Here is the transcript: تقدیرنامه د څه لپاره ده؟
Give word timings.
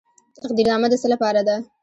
تقدیرنامه 0.43 0.87
د 0.89 0.93
څه 1.01 1.07
لپاره 1.13 1.41
ده؟ 1.47 1.55